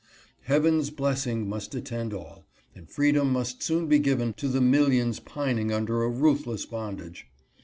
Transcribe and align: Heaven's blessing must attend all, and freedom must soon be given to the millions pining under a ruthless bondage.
Heaven's 0.45 0.89
blessing 0.89 1.47
must 1.47 1.75
attend 1.75 2.11
all, 2.11 2.47
and 2.73 2.89
freedom 2.89 3.31
must 3.31 3.61
soon 3.61 3.85
be 3.85 3.99
given 3.99 4.33
to 4.33 4.47
the 4.47 4.59
millions 4.59 5.19
pining 5.19 5.71
under 5.71 6.01
a 6.01 6.09
ruthless 6.09 6.65
bondage. 6.65 7.27